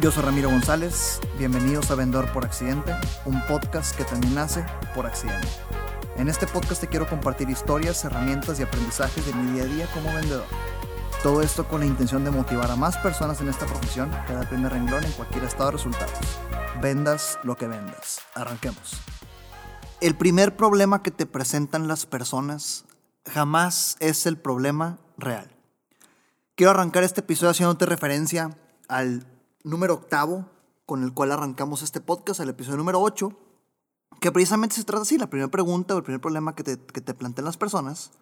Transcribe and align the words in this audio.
Yo 0.00 0.12
soy 0.12 0.22
Ramiro 0.22 0.48
González, 0.48 1.18
bienvenidos 1.38 1.90
a 1.90 1.96
Vendedor 1.96 2.32
por 2.32 2.44
Accidente, 2.44 2.94
un 3.24 3.44
podcast 3.48 3.96
que 3.96 4.04
también 4.04 4.32
nace 4.32 4.64
por 4.94 5.06
accidente. 5.06 5.48
En 6.16 6.28
este 6.28 6.46
podcast 6.46 6.80
te 6.80 6.86
quiero 6.86 7.08
compartir 7.08 7.50
historias, 7.50 8.04
herramientas 8.04 8.60
y 8.60 8.62
aprendizajes 8.62 9.26
de 9.26 9.34
mi 9.34 9.50
día 9.50 9.64
a 9.64 9.66
día 9.66 9.86
como 9.92 10.14
vendedor. 10.14 10.46
Todo 11.24 11.42
esto 11.42 11.66
con 11.66 11.80
la 11.80 11.86
intención 11.86 12.22
de 12.22 12.30
motivar 12.30 12.70
a 12.70 12.76
más 12.76 12.96
personas 12.98 13.40
en 13.40 13.48
esta 13.48 13.66
profesión 13.66 14.08
que 14.28 14.34
da 14.34 14.42
el 14.42 14.48
primer 14.48 14.70
renglón 14.70 15.02
en 15.02 15.10
cualquier 15.12 15.42
estado 15.42 15.66
de 15.66 15.78
resultados. 15.78 16.12
Vendas 16.80 17.36
lo 17.42 17.56
que 17.56 17.66
vendas. 17.66 18.20
Arranquemos. 18.36 19.00
El 20.00 20.14
primer 20.14 20.56
problema 20.56 21.02
que 21.02 21.10
te 21.10 21.26
presentan 21.26 21.88
las 21.88 22.06
personas 22.06 22.84
jamás 23.26 23.96
es 23.98 24.26
el 24.26 24.38
problema 24.38 25.00
real. 25.16 25.50
Quiero 26.54 26.70
arrancar 26.70 27.02
este 27.02 27.22
episodio 27.22 27.50
haciéndote 27.50 27.84
referencia 27.84 28.56
al 28.86 29.26
número 29.64 29.94
octavo 29.94 30.46
con 30.86 31.02
el 31.02 31.12
cual 31.12 31.32
arrancamos 31.32 31.82
este 31.82 32.00
podcast, 32.00 32.40
el 32.40 32.48
episodio 32.48 32.78
número 32.78 33.00
8, 33.00 33.30
que 34.20 34.32
precisamente 34.32 34.76
se 34.76 34.84
trata 34.84 35.02
así, 35.02 35.18
la 35.18 35.28
primera 35.28 35.50
pregunta 35.50 35.94
o 35.94 35.98
el 35.98 36.04
primer 36.04 36.20
problema 36.20 36.54
que 36.54 36.64
te, 36.64 36.78
que 36.78 37.00
te 37.00 37.14
plantean 37.14 37.44
las 37.44 37.56
personas, 37.56 38.12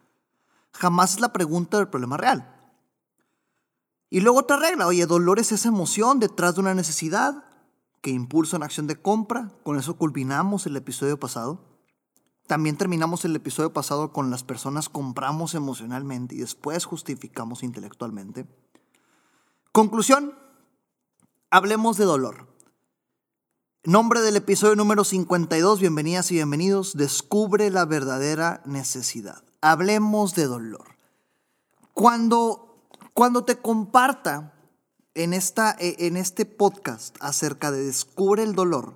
jamás 0.72 1.14
es 1.14 1.20
la 1.20 1.32
pregunta 1.32 1.78
del 1.78 1.88
problema 1.88 2.16
real. 2.16 2.52
Y 4.10 4.20
luego 4.20 4.40
otra 4.40 4.56
regla, 4.56 4.86
oye, 4.86 5.06
dolor 5.06 5.38
es 5.38 5.52
esa 5.52 5.68
emoción 5.68 6.20
detrás 6.20 6.54
de 6.54 6.60
una 6.60 6.74
necesidad 6.74 7.44
que 8.00 8.10
impulsa 8.10 8.56
una 8.56 8.66
acción 8.66 8.86
de 8.86 9.00
compra, 9.00 9.50
con 9.64 9.78
eso 9.78 9.96
culminamos 9.96 10.66
el 10.66 10.76
episodio 10.76 11.18
pasado. 11.18 11.60
También 12.46 12.76
terminamos 12.76 13.24
el 13.24 13.34
episodio 13.34 13.72
pasado 13.72 14.12
con 14.12 14.30
las 14.30 14.44
personas 14.44 14.88
compramos 14.88 15.54
emocionalmente 15.54 16.36
y 16.36 16.38
después 16.38 16.84
justificamos 16.84 17.64
intelectualmente. 17.64 18.46
Conclusión, 19.72 20.34
Hablemos 21.56 21.96
de 21.96 22.04
dolor. 22.04 22.46
Nombre 23.82 24.20
del 24.20 24.36
episodio 24.36 24.76
número 24.76 25.04
52, 25.04 25.80
bienvenidas 25.80 26.30
y 26.30 26.34
bienvenidos, 26.34 26.98
descubre 26.98 27.70
la 27.70 27.86
verdadera 27.86 28.60
necesidad. 28.66 29.42
Hablemos 29.62 30.34
de 30.34 30.44
dolor. 30.44 30.98
Cuando, 31.94 32.86
cuando 33.14 33.46
te 33.46 33.56
comparta 33.56 34.52
en, 35.14 35.32
esta, 35.32 35.74
en 35.78 36.18
este 36.18 36.44
podcast 36.44 37.16
acerca 37.20 37.70
de 37.70 37.86
descubre 37.86 38.42
el 38.42 38.54
dolor, 38.54 38.92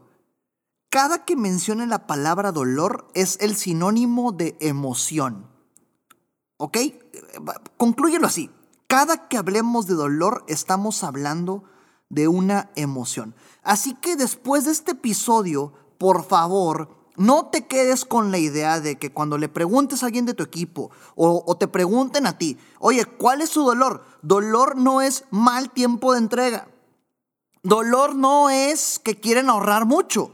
cada 0.91 1.25
que 1.25 1.37
mencione 1.37 1.87
la 1.87 2.07
palabra 2.07 2.53
dolor 2.53 3.09
es 3.15 3.39
el 3.41 3.57
sinónimo 3.57 4.33
de 4.33 4.59
emoción. 4.61 5.47
¿Ok? 6.59 6.77
Conclúyelo 7.79 8.27
así. 8.27 8.51
Cada 8.87 9.29
que 9.29 9.39
hablemos 9.39 9.87
de 9.87 9.95
dolor 9.95 10.45
estamos 10.47 11.03
hablando 11.05 11.63
de 11.65 11.80
una 12.29 12.71
emoción. 12.75 13.35
Así 13.63 13.95
que 13.95 14.17
después 14.17 14.65
de 14.65 14.73
este 14.73 14.93
episodio, 14.93 15.73
por 15.99 16.25
favor, 16.25 16.89
no 17.17 17.47
te 17.47 17.67
quedes 17.67 18.05
con 18.05 18.31
la 18.31 18.39
idea 18.39 18.81
de 18.81 18.99
que 18.99 19.13
cuando 19.13 19.37
le 19.37 19.49
preguntes 19.49 20.03
a 20.03 20.07
alguien 20.07 20.27
de 20.27 20.35
tu 20.35 20.43
equipo 20.43 20.91
o, 21.15 21.57
te 21.57 21.69
pregunten 21.69 22.27
a 22.27 22.39
ti, 22.39 22.59
oye, 22.79 23.05
¿cuál 23.05 23.43
es 23.43 23.51
su 23.51 23.63
dolor? 23.63 24.05
Dolor 24.23 24.77
no 24.77 25.03
es 25.03 25.25
mal 25.31 25.71
tiempo 25.71 26.13
de 26.13 26.19
entrega. 26.21 26.69
Dolor 27.63 28.15
no 28.15 28.49
es 28.49 28.99
que 28.99 29.21
quieren 29.21 29.51
ahorrar 29.51 29.85
mucho. 29.85 30.33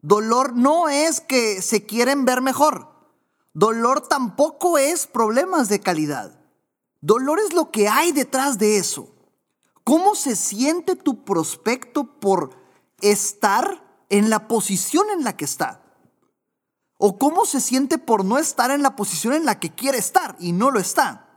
Dolor 0.00 0.54
no 0.54 0.88
es 0.88 1.20
que 1.20 1.60
se 1.60 1.84
quieren 1.84 2.24
ver 2.24 2.40
mejor. 2.40 2.88
Dolor 3.52 4.00
tampoco 4.00 4.78
es 4.78 5.06
problemas 5.06 5.68
de 5.68 5.80
calidad. 5.80 6.40
Dolor 7.00 7.38
es 7.38 7.52
lo 7.52 7.70
que 7.70 7.88
hay 7.88 8.12
detrás 8.12 8.58
de 8.58 8.78
eso. 8.78 9.10
¿Cómo 9.88 10.14
se 10.14 10.36
siente 10.36 10.96
tu 10.96 11.24
prospecto 11.24 12.20
por 12.20 12.50
estar 13.00 14.04
en 14.10 14.28
la 14.28 14.46
posición 14.46 15.06
en 15.08 15.24
la 15.24 15.34
que 15.34 15.46
está? 15.46 15.80
¿O 16.98 17.18
cómo 17.18 17.46
se 17.46 17.58
siente 17.58 17.96
por 17.96 18.22
no 18.22 18.36
estar 18.36 18.70
en 18.70 18.82
la 18.82 18.96
posición 18.96 19.32
en 19.32 19.46
la 19.46 19.58
que 19.58 19.74
quiere 19.74 19.96
estar 19.96 20.36
y 20.40 20.52
no 20.52 20.70
lo 20.70 20.78
está? 20.78 21.30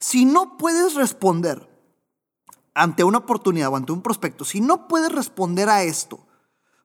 Si 0.00 0.24
no 0.24 0.56
puedes 0.56 0.94
responder 0.94 1.70
ante 2.74 3.04
una 3.04 3.18
oportunidad 3.18 3.68
o 3.68 3.76
ante 3.76 3.92
un 3.92 4.02
prospecto, 4.02 4.44
si 4.44 4.60
no 4.60 4.88
puedes 4.88 5.12
responder 5.12 5.68
a 5.68 5.84
esto 5.84 6.26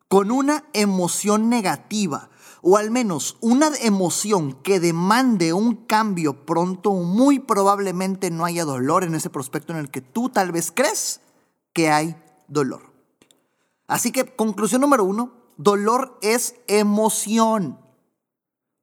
con 0.07 0.29
una 0.29 0.65
emoción 0.73 1.49
negativa 1.49 2.29
o 2.67 2.77
al 2.77 2.89
menos 2.89 3.37
una 3.41 3.67
emoción 3.79 4.53
que 4.63 4.79
demande 4.79 5.53
un 5.53 5.75
cambio 5.75 6.47
pronto, 6.47 6.93
muy 6.93 7.37
probablemente 7.37 8.31
no 8.31 8.43
haya 8.43 8.65
dolor 8.65 9.03
en 9.03 9.13
ese 9.13 9.29
prospecto 9.29 9.71
en 9.71 9.77
el 9.77 9.91
que 9.91 10.01
tú 10.01 10.29
tal 10.29 10.51
vez 10.51 10.71
crees 10.73 11.21
que 11.73 11.91
hay 11.91 12.15
dolor. 12.47 12.91
Así 13.85 14.11
que 14.11 14.35
conclusión 14.35 14.81
número 14.81 15.03
uno, 15.03 15.31
dolor 15.57 16.17
es 16.23 16.55
emoción. 16.65 17.77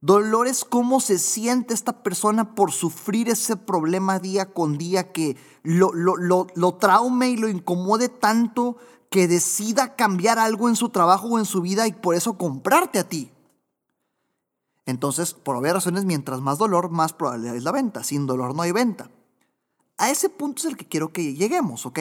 Dolor 0.01 0.47
es 0.47 0.65
cómo 0.65 1.01
se 1.01 1.19
siente 1.19 1.75
esta 1.75 2.05
persona 2.05 2.55
por 2.55 2.71
sufrir 2.71 3.29
ese 3.29 3.57
problema 3.57 4.21
día 4.21 4.53
con 4.53 4.79
día 4.79 5.11
que 5.11 5.37
lo, 5.65 5.93
lo, 5.93 6.17
lo, 6.17 6.47
lo 6.55 6.75
traume 6.77 7.31
y 7.31 7.37
lo 7.37 7.49
incomode 7.49 8.09
tanto 8.09 8.77
que 9.11 9.27
decida 9.27 9.97
cambiar 9.97 10.39
algo 10.39 10.69
en 10.69 10.77
su 10.77 10.91
trabajo 10.91 11.27
o 11.31 11.39
en 11.41 11.47
su 11.47 11.63
vida 11.63 11.89
y 11.89 11.93
por 11.93 12.15
eso 12.15 12.39
comprarte 12.39 13.01
a 13.01 13.09
ti. 13.09 13.32
Entonces, 14.93 15.35
por 15.35 15.57
obvias 15.57 15.75
razones, 15.75 16.05
mientras 16.05 16.41
más 16.41 16.59
dolor, 16.59 16.91
más 16.91 17.13
probable 17.13 17.57
es 17.57 17.65
la 17.65 17.73
venta. 17.73 18.05
Sin 18.05 18.27
dolor 18.27 18.55
no 18.55 18.63
hay 18.63 18.71
venta. 18.71 19.11
A 19.99 20.11
ese 20.11 20.29
punto 20.29 20.61
es 20.61 20.67
el 20.67 20.77
que 20.77 20.87
quiero 20.87 21.13
que 21.13 21.35
lleguemos, 21.35 21.85
¿ok? 21.87 21.99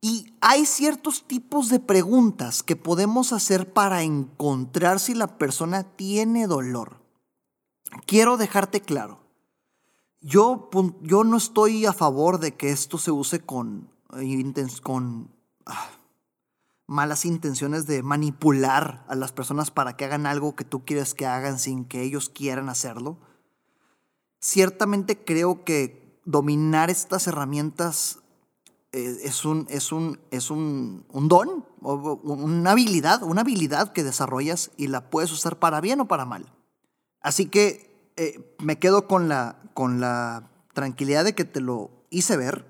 Y 0.00 0.32
hay 0.40 0.64
ciertos 0.64 1.24
tipos 1.26 1.68
de 1.68 1.80
preguntas 1.80 2.62
que 2.62 2.76
podemos 2.76 3.32
hacer 3.32 3.72
para 3.72 4.02
encontrar 4.02 5.00
si 5.00 5.14
la 5.14 5.38
persona 5.38 5.82
tiene 5.82 6.46
dolor. 6.46 7.00
Quiero 8.06 8.36
dejarte 8.36 8.80
claro. 8.80 9.18
Yo, 10.20 10.70
yo 11.02 11.24
no 11.24 11.36
estoy 11.36 11.86
a 11.86 11.92
favor 11.92 12.38
de 12.38 12.54
que 12.54 12.70
esto 12.70 12.98
se 12.98 13.10
use 13.10 13.40
con, 13.40 13.90
eh, 14.16 14.52
con 14.82 15.30
ah, 15.66 15.90
malas 16.88 17.26
intenciones 17.26 17.86
de 17.86 18.02
manipular 18.02 19.04
a 19.08 19.14
las 19.14 19.30
personas 19.30 19.70
para 19.70 19.96
que 19.96 20.06
hagan 20.06 20.26
algo 20.26 20.56
que 20.56 20.64
tú 20.64 20.84
quieres 20.84 21.14
que 21.14 21.26
hagan 21.26 21.58
sin 21.58 21.84
que 21.84 22.02
ellos 22.02 22.30
quieran 22.30 22.70
hacerlo. 22.70 23.18
Ciertamente 24.40 25.22
creo 25.22 25.64
que 25.64 26.18
dominar 26.24 26.88
estas 26.88 27.26
herramientas 27.26 28.20
eh, 28.92 29.18
es 29.22 29.44
un, 29.44 29.66
es 29.68 29.92
un, 29.92 30.18
es 30.30 30.50
un, 30.50 31.04
don, 31.12 31.66
una 31.82 32.70
habilidad, 32.70 33.22
una 33.22 33.42
habilidad 33.42 33.92
que 33.92 34.02
desarrollas 34.02 34.70
y 34.78 34.86
la 34.86 35.10
puedes 35.10 35.30
usar 35.30 35.58
para 35.58 35.82
bien 35.82 36.00
o 36.00 36.08
para 36.08 36.24
mal. 36.24 36.50
Así 37.20 37.46
que 37.46 38.12
eh, 38.16 38.56
me 38.58 38.78
quedo 38.78 39.06
con 39.06 39.28
la, 39.28 39.60
con 39.74 40.00
la 40.00 40.50
tranquilidad 40.72 41.24
de 41.24 41.34
que 41.34 41.44
te 41.44 41.60
lo 41.60 41.90
hice 42.08 42.38
ver 42.38 42.64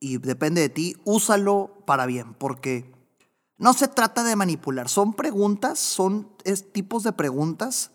y 0.00 0.16
depende 0.16 0.62
de 0.62 0.70
ti, 0.70 0.96
úsalo 1.04 1.82
para 1.84 2.06
bien, 2.06 2.32
porque 2.34 2.91
no 3.58 3.72
se 3.74 3.88
trata 3.88 4.24
de 4.24 4.36
manipular, 4.36 4.88
son 4.88 5.14
preguntas, 5.14 5.78
son 5.78 6.28
tipos 6.72 7.02
de 7.02 7.12
preguntas 7.12 7.90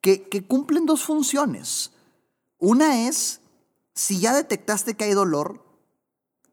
que, 0.00 0.46
cumplen 0.46 0.86
dos 0.86 1.02
funciones. 1.02 1.92
Una 2.58 3.08
es, 3.08 3.40
si 3.94 4.20
ya 4.20 4.34
detectaste 4.34 4.94
que 4.94 5.04
hay 5.04 5.12
dolor, 5.12 5.64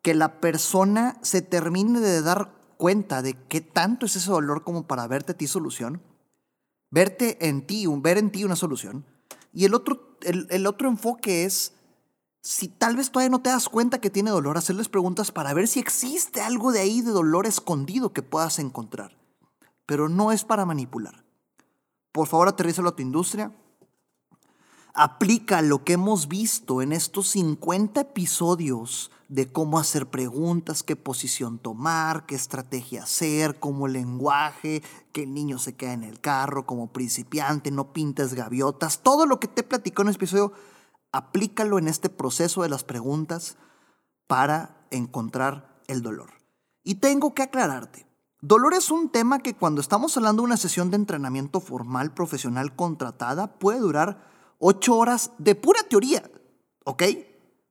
que 0.02 0.14
la 0.14 0.42
persona 0.42 1.18
se 1.22 1.42
termine 1.42 2.00
de 2.00 2.22
dar 2.22 2.52
cuenta 2.78 3.22
de 3.22 3.36
qué 3.48 3.62
tanto 3.62 4.06
es 4.06 4.16
ese 4.16 4.32
dolor 4.32 4.64
como 4.64 4.86
para 4.88 5.08
verte 5.08 5.34
a 5.34 5.38
ti 5.38 5.48
solución, 5.48 6.02
verte 6.90 7.48
en 7.48 7.66
ti, 7.66 7.86
ver 7.88 8.18
en 8.18 8.32
ti 8.32 8.44
una 8.44 8.56
solución. 8.56 9.06
Y 9.54 9.66
el 9.66 9.76
otro, 9.76 10.18
el 10.22 10.68
otro 10.68 10.90
enfoque 10.90 11.46
es, 11.46 11.73
si 12.44 12.68
tal 12.68 12.98
vez 12.98 13.10
todavía 13.10 13.30
no 13.30 13.42
te 13.42 13.50
das 13.50 13.70
cuenta 13.70 14.02
que 14.02 14.10
tiene 14.10 14.30
dolor, 14.30 14.58
hacerles 14.58 14.90
preguntas 14.90 15.32
para 15.32 15.54
ver 15.54 15.70
si 15.70 15.80
existe 15.80 16.42
algo 16.42 16.74
de 16.74 16.82
ahí 16.82 17.02
de 17.02 17.12
dolor 17.12 17.48
escondido 17.48 18.12
que 18.12 18.22
puedas 18.22 18.60
encontrar. 18.60 19.18
Pero 19.86 20.10
no 20.10 20.34
es 20.34 20.44
para 20.44 20.66
manipular. 20.66 21.24
Por 22.12 22.28
favor, 22.28 22.50
aterrízalo 22.50 22.90
a 22.90 22.96
tu 22.98 23.02
industria. 23.02 23.56
Aplica 24.94 25.62
lo 25.62 25.86
que 25.86 25.94
hemos 25.94 26.28
visto 26.28 26.82
en 26.82 26.92
estos 26.92 27.30
50 27.30 28.02
episodios 28.02 29.10
de 29.30 29.50
cómo 29.50 29.80
hacer 29.80 30.08
preguntas, 30.08 30.84
qué 30.84 30.98
posición 30.98 31.60
tomar, 31.60 32.26
qué 32.26 32.36
estrategia 32.36 33.04
hacer, 33.04 33.58
cómo 33.58 33.88
lenguaje, 33.88 34.84
que 35.14 35.24
el 35.24 35.34
niño 35.34 35.60
se 35.60 35.76
queda 35.76 35.94
en 35.94 36.04
el 36.04 36.20
carro 36.20 36.66
como 36.66 36.92
principiante, 36.92 37.72
no 37.72 37.94
pintes 37.94 38.34
gaviotas, 38.34 39.00
todo 39.00 39.26
lo 39.26 39.40
que 39.40 39.48
te 39.48 39.64
platicó 39.64 40.02
en 40.02 40.10
el 40.10 40.16
episodio 40.16 40.52
aplícalo 41.14 41.78
en 41.78 41.88
este 41.88 42.10
proceso 42.10 42.64
de 42.64 42.70
las 42.70 42.84
preguntas 42.84 43.56
para 44.28 44.86
encontrar 44.92 45.82
el 45.88 46.02
dolor. 46.02 46.32
Y 46.84 46.96
tengo 46.96 47.34
que 47.34 47.44
aclararte, 47.44 48.06
dolor 48.42 48.74
es 48.74 48.92
un 48.92 49.10
tema 49.10 49.40
que 49.40 49.54
cuando 49.54 49.80
estamos 49.80 50.18
hablando 50.18 50.42
de 50.42 50.48
una 50.48 50.58
sesión 50.58 50.92
de 50.92 50.98
entrenamiento 50.98 51.62
formal 51.62 52.14
profesional 52.14 52.76
contratada 52.76 53.58
puede 53.58 53.80
durar 53.80 54.30
ocho 54.60 54.98
horas 54.98 55.32
de 55.38 55.56
pura 55.56 55.84
teoría, 55.84 56.30
¿ok? 56.84 57.04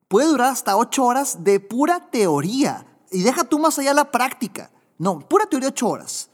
Puede 0.08 0.28
durar 0.28 0.52
hasta 0.52 0.76
ocho 0.76 1.04
horas 1.04 1.44
de 1.44 1.60
pura 1.60 2.10
teoría. 2.10 2.86
Y 3.10 3.22
deja 3.22 3.44
tú 3.44 3.58
más 3.58 3.78
allá 3.78 3.92
la 3.92 4.10
práctica. 4.10 4.70
No, 4.98 5.18
pura 5.18 5.46
teoría 5.46 5.68
8 5.70 5.88
horas. 5.88 6.30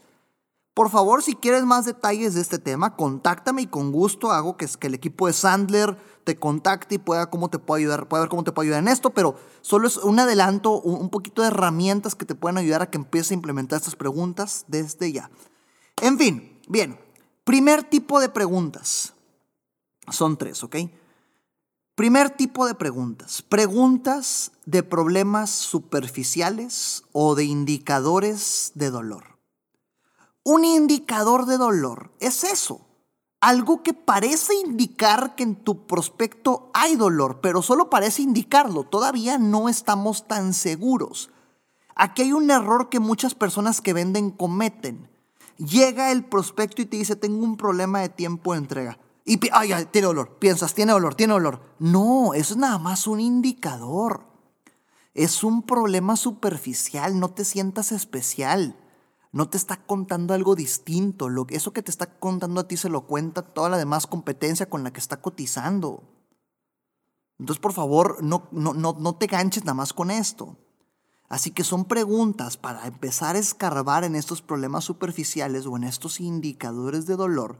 Por 0.73 0.89
favor, 0.89 1.23
si 1.23 1.35
quieres 1.35 1.63
más 1.63 1.85
detalles 1.85 2.35
de 2.35 2.41
este 2.41 2.57
tema, 2.57 2.95
contáctame 2.95 3.63
y 3.63 3.67
con 3.67 3.91
gusto 3.91 4.31
hago 4.31 4.55
que, 4.55 4.65
que 4.79 4.87
el 4.87 4.93
equipo 4.93 5.27
de 5.27 5.33
Sandler 5.33 5.97
te 6.23 6.37
contacte 6.37 6.95
y 6.95 6.99
pueda, 6.99 7.29
cómo 7.29 7.49
te 7.49 7.59
puedo 7.59 7.79
ayudar, 7.79 8.07
ver 8.09 8.29
cómo 8.29 8.43
te 8.43 8.51
puedo 8.51 8.65
ayudar 8.65 8.83
en 8.83 8.87
esto, 8.87 9.09
pero 9.09 9.35
solo 9.61 9.87
es 9.87 9.97
un 9.97 10.19
adelanto, 10.19 10.79
un 10.79 11.09
poquito 11.09 11.41
de 11.41 11.49
herramientas 11.49 12.15
que 12.15 12.25
te 12.25 12.35
pueden 12.35 12.57
ayudar 12.57 12.81
a 12.81 12.89
que 12.89 12.97
empieces 12.97 13.31
a 13.31 13.33
implementar 13.33 13.77
estas 13.77 13.95
preguntas 13.95 14.65
desde 14.67 15.11
ya. 15.11 15.29
En 16.01 16.17
fin, 16.17 16.59
bien, 16.67 16.99
primer 17.43 17.83
tipo 17.83 18.19
de 18.19 18.29
preguntas. 18.29 19.13
Son 20.09 20.37
tres, 20.37 20.63
¿ok? 20.63 20.77
Primer 21.95 22.29
tipo 22.29 22.65
de 22.65 22.75
preguntas. 22.75 23.41
Preguntas 23.41 24.53
de 24.65 24.83
problemas 24.83 25.49
superficiales 25.49 27.03
o 27.11 27.35
de 27.35 27.43
indicadores 27.43 28.71
de 28.75 28.89
dolor. 28.89 29.28
Un 30.43 30.65
indicador 30.65 31.45
de 31.45 31.57
dolor 31.57 32.11
es 32.19 32.43
eso. 32.43 32.81
Algo 33.41 33.83
que 33.83 33.93
parece 33.93 34.53
indicar 34.55 35.35
que 35.35 35.43
en 35.43 35.55
tu 35.55 35.87
prospecto 35.87 36.69
hay 36.73 36.95
dolor, 36.95 37.39
pero 37.41 37.61
solo 37.61 37.89
parece 37.89 38.21
indicarlo. 38.21 38.83
Todavía 38.83 39.37
no 39.37 39.69
estamos 39.69 40.27
tan 40.27 40.53
seguros. 40.53 41.29
Aquí 41.95 42.23
hay 42.23 42.33
un 42.33 42.51
error 42.51 42.89
que 42.89 42.99
muchas 42.99 43.35
personas 43.35 43.81
que 43.81 43.93
venden 43.93 44.31
cometen. 44.31 45.09
Llega 45.57 46.11
el 46.11 46.25
prospecto 46.25 46.81
y 46.81 46.85
te 46.85 46.97
dice, 46.97 47.15
tengo 47.15 47.43
un 47.43 47.57
problema 47.57 47.99
de 48.01 48.09
tiempo 48.09 48.53
de 48.53 48.59
entrega. 48.59 48.97
Y, 49.25 49.39
ay, 49.51 49.85
tiene 49.91 50.07
olor. 50.07 50.39
Piensas, 50.39 50.73
tiene 50.73 50.93
olor, 50.93 51.15
tiene 51.15 51.33
olor. 51.33 51.61
No, 51.77 52.33
eso 52.33 52.53
es 52.53 52.57
nada 52.57 52.77
más 52.77 53.07
un 53.07 53.19
indicador. 53.19 54.23
Es 55.13 55.43
un 55.43 55.61
problema 55.63 56.15
superficial, 56.15 57.19
no 57.19 57.29
te 57.29 57.45
sientas 57.45 57.91
especial. 57.91 58.75
No 59.31 59.49
te 59.49 59.57
está 59.57 59.85
contando 59.85 60.33
algo 60.33 60.55
distinto. 60.55 61.29
Lo, 61.29 61.45
eso 61.49 61.73
que 61.73 61.83
te 61.83 61.91
está 61.91 62.17
contando 62.19 62.61
a 62.61 62.67
ti 62.67 62.77
se 62.77 62.89
lo 62.89 63.05
cuenta 63.05 63.41
toda 63.41 63.69
la 63.69 63.77
demás 63.77 64.07
competencia 64.07 64.69
con 64.69 64.83
la 64.83 64.91
que 64.91 64.99
está 64.99 65.21
cotizando. 65.21 66.03
Entonces, 67.37 67.61
por 67.61 67.73
favor, 67.73 68.23
no, 68.23 68.47
no, 68.51 68.73
no, 68.73 68.95
no 68.99 69.15
te 69.15 69.27
ganches 69.27 69.63
nada 69.63 69.75
más 69.75 69.93
con 69.93 70.11
esto. 70.11 70.57
Así 71.29 71.51
que 71.51 71.63
son 71.63 71.85
preguntas 71.85 72.57
para 72.57 72.87
empezar 72.87 73.35
a 73.35 73.39
escarbar 73.39 74.03
en 74.03 74.15
estos 74.15 74.41
problemas 74.41 74.83
superficiales 74.83 75.67
o 75.67 75.77
en 75.77 75.83
estos 75.83 76.19
indicadores 76.19 77.05
de 77.05 77.15
dolor 77.15 77.59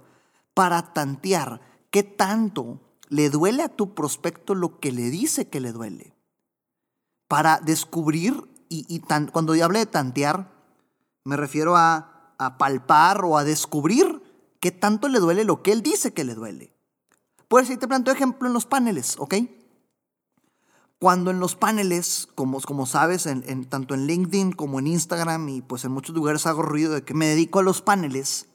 para 0.55 0.91
tantear 0.91 1.61
qué 1.91 2.01
tanto 2.01 2.81
le 3.09 3.29
duele 3.29 3.63
a 3.63 3.69
tu 3.69 3.93
prospecto 3.93 4.55
lo 4.55 4.79
que 4.79 4.91
le 4.91 5.09
dice 5.09 5.47
que 5.47 5.59
le 5.59 5.71
duele. 5.71 6.15
Para 7.27 7.59
descubrir, 7.59 8.49
y, 8.69 8.99
cuando 9.31 9.55
yo 9.55 9.65
hablé 9.65 9.79
de 9.79 9.85
tantear, 9.85 10.58
me 11.23 11.37
refiero 11.37 11.75
a, 11.75 12.33
a 12.37 12.57
palpar 12.57 13.23
o 13.25 13.37
a 13.37 13.43
descubrir 13.43 14.21
qué 14.59 14.71
tanto 14.71 15.07
le 15.07 15.19
duele 15.19 15.43
lo 15.43 15.61
que 15.61 15.71
él 15.71 15.81
dice 15.81 16.13
que 16.13 16.23
le 16.23 16.35
duele. 16.35 16.73
Pues 17.47 17.67
si 17.67 17.77
te 17.77 17.87
planteo 17.87 18.13
ejemplo 18.13 18.47
en 18.47 18.53
los 18.53 18.65
paneles, 18.65 19.15
¿ok? 19.17 19.35
Cuando 20.99 21.31
en 21.31 21.39
los 21.39 21.55
paneles, 21.55 22.27
como, 22.35 22.61
como 22.61 22.85
sabes, 22.85 23.25
en, 23.25 23.65
tanto 23.65 23.93
en 23.93 24.05
LinkedIn 24.05 24.51
como 24.51 24.79
en 24.79 24.87
Instagram 24.87 25.49
y 25.49 25.61
pues 25.61 25.85
en 25.85 25.91
muchos 25.91 26.13
lugares 26.13 26.45
hago 26.45 26.61
ruido 26.61 26.93
de 26.93 27.03
que 27.03 27.13
me 27.13 27.27
dedico 27.27 27.59
a 27.59 27.63
los 27.63 27.81
paneles, 27.81 28.47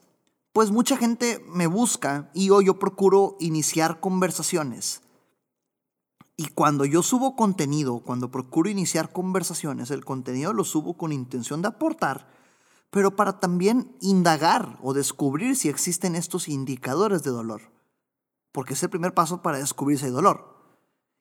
pues 0.52 0.70
mucha 0.70 0.96
gente 0.96 1.44
me 1.48 1.66
busca 1.66 2.30
y 2.34 2.46
yo, 2.46 2.60
yo 2.60 2.78
procuro 2.78 3.36
iniciar 3.40 3.98
conversaciones. 3.98 5.00
Y 6.36 6.48
cuando 6.48 6.84
yo 6.84 7.02
subo 7.02 7.34
contenido, 7.34 8.00
cuando 8.00 8.30
procuro 8.30 8.68
iniciar 8.68 9.10
conversaciones, 9.12 9.90
el 9.90 10.04
contenido 10.04 10.52
lo 10.52 10.64
subo 10.64 10.96
con 10.96 11.12
intención 11.12 11.62
de 11.62 11.68
aportar, 11.68 12.28
pero 12.94 13.16
para 13.16 13.40
también 13.40 13.92
indagar 14.00 14.78
o 14.80 14.94
descubrir 14.94 15.56
si 15.56 15.68
existen 15.68 16.14
estos 16.14 16.46
indicadores 16.46 17.24
de 17.24 17.32
dolor. 17.32 17.62
Porque 18.52 18.74
es 18.74 18.82
el 18.84 18.88
primer 18.88 19.14
paso 19.14 19.42
para 19.42 19.58
descubrir 19.58 19.98
si 19.98 20.04
hay 20.04 20.12
dolor. 20.12 20.54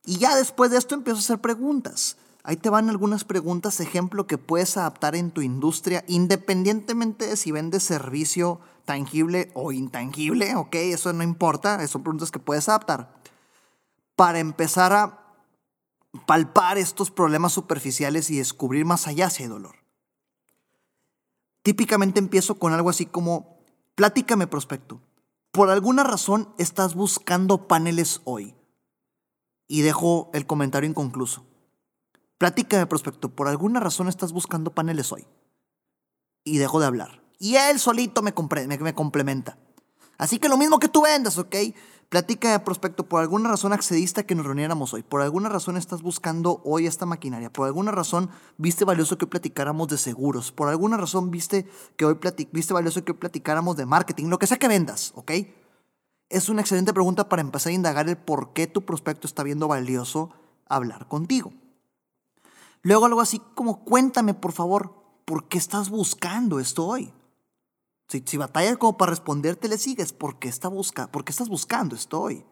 Y 0.05 0.19
ya 0.19 0.35
después 0.35 0.69
de 0.69 0.77
esto 0.77 0.93
empiezo 0.93 1.17
a 1.17 1.21
hacer 1.21 1.41
preguntas. 1.41 2.17
Ahí 2.43 2.57
te 2.57 2.69
van 2.69 2.91
algunas 2.91 3.23
preguntas, 3.23 3.79
ejemplo, 3.79 4.27
que 4.27 4.37
puedes 4.37 4.77
adaptar 4.77 5.15
en 5.15 5.31
tu 5.31 5.41
industria, 5.41 6.05
independientemente 6.07 7.25
de 7.25 7.37
si 7.37 7.51
vendes 7.51 7.81
servicio 7.81 8.59
tangible 8.85 9.49
o 9.55 9.71
intangible, 9.71 10.55
¿ok? 10.55 10.75
Eso 10.75 11.11
no 11.11 11.23
importa, 11.23 11.87
son 11.87 12.03
preguntas 12.03 12.29
que 12.29 12.37
puedes 12.37 12.69
adaptar. 12.69 13.15
Para 14.15 14.37
empezar 14.37 14.93
a 14.93 15.33
palpar 16.27 16.77
estos 16.77 17.09
problemas 17.09 17.51
superficiales 17.51 18.29
y 18.29 18.37
descubrir 18.37 18.85
más 18.85 19.07
allá 19.07 19.31
si 19.31 19.41
hay 19.41 19.49
dolor. 19.49 19.82
Típicamente 21.63 22.19
empiezo 22.19 22.59
con 22.59 22.73
algo 22.73 22.89
así 22.89 23.05
como, 23.05 23.57
platícame 23.95 24.47
prospecto, 24.47 25.01
por 25.51 25.69
alguna 25.69 26.03
razón 26.03 26.53
estás 26.57 26.93
buscando 26.93 27.67
paneles 27.67 28.21
hoy. 28.25 28.53
Y 29.67 29.81
dejo 29.81 30.29
el 30.33 30.45
comentario 30.45 30.89
inconcluso. 30.89 31.45
Platícame 32.37 32.85
prospecto, 32.85 33.29
por 33.29 33.47
alguna 33.47 33.79
razón 33.79 34.09
estás 34.09 34.33
buscando 34.33 34.75
paneles 34.75 35.11
hoy. 35.13 35.25
Y 36.43 36.57
dejo 36.57 36.81
de 36.81 36.87
hablar. 36.87 37.23
Y 37.39 37.55
él 37.55 37.79
solito 37.79 38.21
me, 38.21 38.33
me, 38.67 38.93
complementa. 38.93 39.57
Así 40.17 40.39
que 40.39 40.49
lo 40.49 40.57
mismo 40.57 40.79
que 40.79 40.87
tú 40.87 41.01
vendas, 41.01 41.37
¿ok? 41.37 41.55
Platica 42.13 42.63
prospecto, 42.63 43.09
por 43.09 43.21
alguna 43.21 43.49
razón 43.49 43.73
accediste 43.73 44.21
a 44.21 44.25
que 44.27 44.35
nos 44.35 44.45
reuniéramos 44.45 44.93
hoy, 44.93 45.01
por 45.01 45.21
alguna 45.21 45.49
razón 45.49 45.77
estás 45.77 46.03
buscando 46.03 46.61
hoy 46.63 46.85
esta 46.85 47.07
maquinaria, 47.07 47.51
por 47.51 47.65
alguna 47.65 47.91
razón 47.91 48.29
viste 48.57 48.85
valioso 48.85 49.17
que 49.17 49.25
hoy 49.25 49.31
platicáramos 49.31 49.87
de 49.87 49.97
seguros, 49.97 50.51
por 50.51 50.69
alguna 50.69 50.95
razón 50.95 51.31
viste 51.31 51.67
que 51.97 52.05
hoy 52.05 52.19
viste 52.51 52.73
valioso 52.73 53.03
que 53.03 53.13
hoy 53.13 53.17
platicáramos 53.17 53.77
de 53.77 53.87
marketing, 53.87 54.27
lo 54.27 54.37
que 54.37 54.45
sea 54.45 54.59
que 54.59 54.67
vendas, 54.67 55.11
¿ok? 55.15 55.31
Es 56.29 56.49
una 56.49 56.61
excelente 56.61 56.93
pregunta 56.93 57.29
para 57.29 57.41
empezar 57.41 57.71
a 57.71 57.75
indagar 57.75 58.07
el 58.07 58.17
por 58.17 58.53
qué 58.53 58.67
tu 58.67 58.85
prospecto 58.85 59.25
está 59.25 59.41
viendo 59.41 59.67
valioso 59.67 60.29
hablar 60.67 61.07
contigo. 61.07 61.51
Luego 62.83 63.05
algo 63.05 63.21
así 63.21 63.41
como 63.55 63.83
cuéntame 63.83 64.35
por 64.35 64.51
favor, 64.51 64.93
¿por 65.25 65.47
qué 65.47 65.57
estás 65.57 65.89
buscando 65.89 66.59
esto 66.59 66.85
hoy? 66.85 67.11
Si, 68.25 68.37
batallas 68.37 68.77
como 68.77 68.95
para 68.95 69.09
responderte, 69.09 69.67
le 69.67 69.79
sigues. 69.79 70.13
¿Por 70.13 70.37
qué, 70.37 70.47
está 70.47 70.67
busca, 70.67 71.11
¿Por 71.11 71.25
qué 71.25 71.31
estás 71.31 71.49
buscando 71.49 71.95
estoy? 71.95 72.45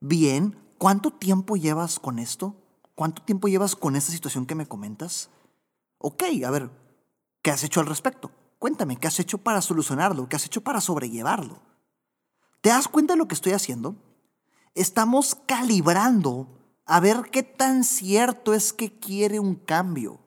Bien, 0.00 0.58
¿cuánto 0.76 1.10
tiempo 1.10 1.56
llevas 1.56 1.98
con 1.98 2.18
esto? 2.18 2.54
¿Cuánto 2.94 3.22
tiempo 3.22 3.48
llevas 3.48 3.76
con 3.76 3.96
esta 3.96 4.12
situación 4.12 4.44
que 4.44 4.54
me 4.54 4.66
comentas? 4.66 5.30
Ok, 5.96 6.24
a 6.44 6.50
ver, 6.50 6.70
¿qué 7.40 7.50
has 7.50 7.64
hecho 7.64 7.80
al 7.80 7.86
respecto? 7.86 8.30
Cuéntame, 8.58 8.96
¿qué 8.96 9.06
has 9.06 9.18
hecho 9.20 9.38
para 9.38 9.62
solucionarlo? 9.62 10.28
¿Qué 10.28 10.36
has 10.36 10.44
hecho 10.44 10.60
para 10.60 10.82
sobrellevarlo? 10.82 11.62
¿Te 12.60 12.68
das 12.68 12.86
cuenta 12.86 13.14
de 13.14 13.18
lo 13.18 13.26
que 13.26 13.34
estoy 13.34 13.52
haciendo? 13.52 13.96
Estamos 14.74 15.34
calibrando 15.46 16.46
a 16.84 17.00
ver 17.00 17.30
qué 17.32 17.42
tan 17.42 17.84
cierto 17.84 18.52
es 18.52 18.74
que 18.74 18.98
quiere 18.98 19.40
un 19.40 19.54
cambio. 19.54 20.20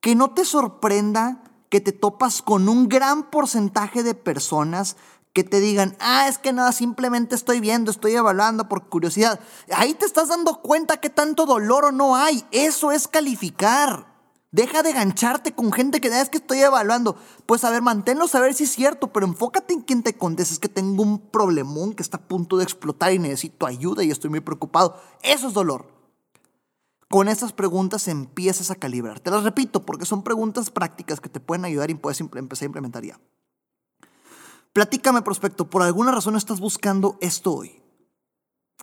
Que 0.00 0.14
no 0.14 0.30
te 0.30 0.46
sorprenda 0.46 1.42
que 1.68 1.80
te 1.80 1.92
topas 1.92 2.42
con 2.42 2.68
un 2.68 2.88
gran 2.88 3.30
porcentaje 3.30 4.02
de 4.02 4.14
personas 4.14 4.96
que 5.32 5.44
te 5.44 5.60
digan, 5.60 5.96
ah, 6.00 6.26
es 6.28 6.38
que 6.38 6.52
nada, 6.52 6.72
simplemente 6.72 7.34
estoy 7.34 7.60
viendo, 7.60 7.90
estoy 7.90 8.14
evaluando 8.14 8.68
por 8.68 8.88
curiosidad. 8.88 9.38
Ahí 9.72 9.94
te 9.94 10.06
estás 10.06 10.28
dando 10.28 10.62
cuenta 10.62 10.96
que 10.96 11.10
tanto 11.10 11.46
dolor 11.46 11.84
o 11.84 11.92
no 11.92 12.16
hay. 12.16 12.44
Eso 12.50 12.90
es 12.90 13.06
calificar. 13.06 14.08
Deja 14.50 14.82
de 14.82 14.94
gancharte 14.94 15.52
con 15.52 15.72
gente 15.72 16.00
que 16.00 16.08
es 16.08 16.30
que 16.30 16.38
estoy 16.38 16.60
evaluando. 16.60 17.16
Pues 17.44 17.64
a 17.64 17.70
ver, 17.70 17.82
manténlo 17.82 18.24
a 18.32 18.40
ver 18.40 18.54
si 18.54 18.64
es 18.64 18.72
cierto, 18.72 19.12
pero 19.12 19.26
enfócate 19.26 19.74
en 19.74 19.82
quien 19.82 20.02
te 20.02 20.16
conteste. 20.16 20.54
Es 20.54 20.60
que 20.60 20.70
tengo 20.70 21.02
un 21.02 21.18
problemón 21.18 21.92
que 21.92 22.02
está 22.02 22.16
a 22.16 22.26
punto 22.26 22.56
de 22.56 22.64
explotar 22.64 23.12
y 23.12 23.18
necesito 23.18 23.66
ayuda 23.66 24.02
y 24.02 24.10
estoy 24.10 24.30
muy 24.30 24.40
preocupado. 24.40 24.98
Eso 25.22 25.48
es 25.48 25.54
dolor. 25.54 25.97
Con 27.10 27.28
estas 27.28 27.54
preguntas 27.54 28.06
empiezas 28.06 28.70
a 28.70 28.74
calibrar. 28.74 29.20
Te 29.20 29.30
las 29.30 29.42
repito 29.42 29.86
porque 29.86 30.04
son 30.04 30.22
preguntas 30.22 30.70
prácticas 30.70 31.20
que 31.20 31.30
te 31.30 31.40
pueden 31.40 31.64
ayudar 31.64 31.90
y 31.90 31.94
puedes 31.94 32.20
empezar 32.20 32.64
a 32.64 32.66
implementar 32.66 33.02
ya. 33.02 33.18
Platícame, 34.74 35.22
prospecto, 35.22 35.70
¿por 35.70 35.82
alguna 35.82 36.12
razón 36.12 36.36
estás 36.36 36.60
buscando 36.60 37.16
esto 37.20 37.54
hoy? 37.54 37.82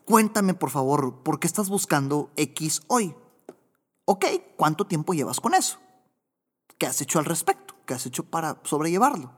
Cuéntame, 0.05 0.55
por 0.55 0.71
favor, 0.71 1.21
¿por 1.23 1.39
qué 1.39 1.45
estás 1.45 1.69
buscando 1.69 2.31
X 2.35 2.81
hoy? 2.87 3.15
Ok, 4.05 4.25
¿cuánto 4.57 4.87
tiempo 4.87 5.13
llevas 5.13 5.39
con 5.39 5.53
eso? 5.53 5.77
¿Qué 6.79 6.87
has 6.87 6.99
hecho 7.01 7.19
al 7.19 7.25
respecto? 7.25 7.75
¿Qué 7.85 7.93
has 7.93 8.05
hecho 8.07 8.23
para 8.23 8.59
sobrellevarlo? 8.63 9.31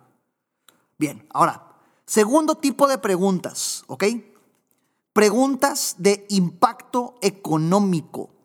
Bien, 0.98 1.28
ahora, 1.34 1.76
segundo 2.06 2.56
tipo 2.56 2.88
de 2.88 2.98
preguntas, 2.98 3.84
¿ok? 3.88 4.06
Preguntas 5.12 5.96
de 6.00 6.26
impacto 6.30 7.16
económico 7.22 8.37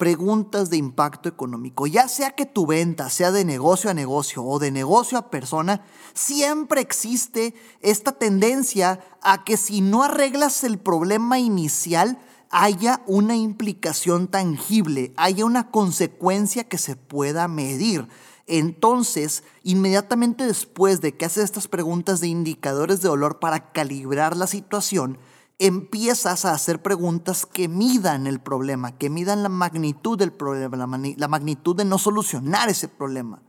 preguntas 0.00 0.70
de 0.70 0.78
impacto 0.78 1.28
económico. 1.28 1.86
Ya 1.86 2.08
sea 2.08 2.30
que 2.30 2.46
tu 2.46 2.66
venta 2.66 3.10
sea 3.10 3.30
de 3.32 3.44
negocio 3.44 3.90
a 3.90 3.94
negocio 3.94 4.42
o 4.42 4.58
de 4.58 4.70
negocio 4.70 5.18
a 5.18 5.28
persona, 5.28 5.84
siempre 6.14 6.80
existe 6.80 7.54
esta 7.82 8.12
tendencia 8.12 9.00
a 9.20 9.44
que 9.44 9.58
si 9.58 9.82
no 9.82 10.02
arreglas 10.02 10.64
el 10.64 10.78
problema 10.78 11.38
inicial, 11.38 12.18
haya 12.48 13.02
una 13.06 13.36
implicación 13.36 14.26
tangible, 14.28 15.12
haya 15.16 15.44
una 15.44 15.70
consecuencia 15.70 16.64
que 16.64 16.78
se 16.78 16.96
pueda 16.96 17.46
medir. 17.46 18.08
Entonces, 18.46 19.44
inmediatamente 19.64 20.46
después 20.46 21.02
de 21.02 21.14
que 21.14 21.26
haces 21.26 21.44
estas 21.44 21.68
preguntas 21.68 22.20
de 22.20 22.28
indicadores 22.28 23.02
de 23.02 23.10
dolor 23.10 23.38
para 23.38 23.70
calibrar 23.70 24.34
la 24.34 24.46
situación, 24.46 25.18
empiezas 25.60 26.46
a 26.46 26.52
hacer 26.52 26.80
preguntas 26.80 27.44
que 27.44 27.68
midan 27.68 28.26
el 28.26 28.40
problema, 28.40 28.96
que 28.96 29.10
midan 29.10 29.42
la 29.42 29.50
magnitud 29.50 30.18
del 30.18 30.32
problema, 30.32 30.88
la, 31.16 31.28
magnitud 31.28 31.76
de 31.76 31.84
no 31.84 31.98
solucionar 31.98 32.70
ese 32.70 32.88
problema. 32.88 33.42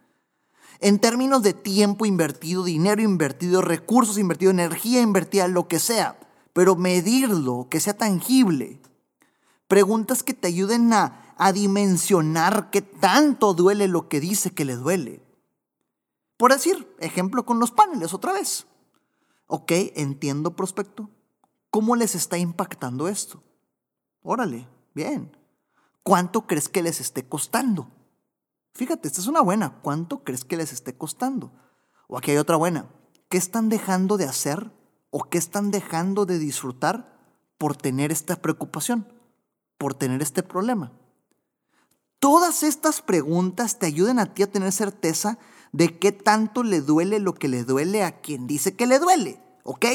En 0.81 0.99
términos 0.99 1.41
de 1.41 1.53
tiempo 1.53 2.05
invertido, 2.05 2.65
dinero 2.65 3.01
invertido, 3.01 3.61
recursos 3.61 4.17
invertidos, 4.17 4.53
energía 4.53 5.01
invertida, 5.01 5.47
lo 5.47 5.69
que 5.69 5.79
sea, 5.79 6.19
pero 6.51 6.75
medirlo, 6.75 7.67
que 7.69 7.79
sea 7.79 7.95
tangible. 7.95 8.81
Preguntas 9.69 10.21
que 10.21 10.33
te 10.33 10.49
ayuden 10.49 10.91
a, 10.91 11.33
a 11.37 11.53
dimensionar 11.53 12.71
qué 12.71 12.81
tanto 12.81 13.53
duele 13.53 13.87
lo 13.87 14.09
que 14.09 14.19
dice 14.19 14.51
que 14.51 14.65
le 14.65 14.75
duele. 14.75 15.23
Por 16.35 16.51
decir, 16.51 16.93
ejemplo 16.99 17.45
con 17.45 17.59
los 17.59 17.71
paneles 17.71 18.13
otra 18.13 18.33
vez. 18.33 18.65
Ok, 19.47 19.71
entiendo 19.95 20.57
prospecto 20.57 21.09
¿Cómo 21.71 21.95
les 21.95 22.15
está 22.15 22.37
impactando 22.37 23.07
esto? 23.07 23.41
Órale, 24.21 24.67
bien. 24.93 25.35
¿Cuánto 26.03 26.45
crees 26.45 26.67
que 26.67 26.83
les 26.83 26.99
esté 26.99 27.27
costando? 27.27 27.89
Fíjate, 28.73 29.07
esta 29.07 29.21
es 29.21 29.27
una 29.27 29.39
buena. 29.41 29.79
¿Cuánto 29.81 30.23
crees 30.25 30.43
que 30.43 30.57
les 30.57 30.73
esté 30.73 30.97
costando? 30.97 31.51
O 32.07 32.17
aquí 32.17 32.31
hay 32.31 32.37
otra 32.37 32.57
buena. 32.57 32.89
¿Qué 33.29 33.37
están 33.37 33.69
dejando 33.69 34.17
de 34.17 34.25
hacer 34.25 34.69
o 35.11 35.23
qué 35.23 35.37
están 35.37 35.71
dejando 35.71 36.25
de 36.25 36.39
disfrutar 36.39 37.17
por 37.57 37.77
tener 37.77 38.11
esta 38.11 38.35
preocupación, 38.35 39.07
por 39.77 39.93
tener 39.93 40.21
este 40.21 40.43
problema? 40.43 40.91
Todas 42.19 42.63
estas 42.63 43.01
preguntas 43.01 43.79
te 43.79 43.85
ayudan 43.85 44.19
a 44.19 44.33
ti 44.33 44.43
a 44.43 44.51
tener 44.51 44.73
certeza 44.73 45.39
de 45.71 45.97
qué 45.99 46.11
tanto 46.11 46.63
le 46.63 46.81
duele 46.81 47.19
lo 47.19 47.33
que 47.33 47.47
le 47.47 47.63
duele 47.63 48.03
a 48.03 48.19
quien 48.19 48.45
dice 48.45 48.75
que 48.75 48.87
le 48.87 48.99
duele, 48.99 49.41
¿ok? 49.63 49.85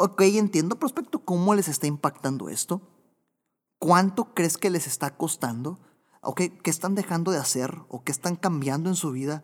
Ok, 0.00 0.22
entiendo, 0.22 0.78
prospecto, 0.78 1.24
¿cómo 1.24 1.56
les 1.56 1.66
está 1.66 1.88
impactando 1.88 2.48
esto? 2.48 2.80
¿Cuánto 3.80 4.32
crees 4.32 4.56
que 4.56 4.70
les 4.70 4.86
está 4.86 5.16
costando? 5.16 5.80
¿qué 6.36 6.70
están 6.70 6.94
dejando 6.94 7.32
de 7.32 7.38
hacer 7.38 7.80
o 7.88 8.04
qué 8.04 8.12
están 8.12 8.36
cambiando 8.36 8.88
en 8.90 8.94
su 8.94 9.10
vida 9.10 9.42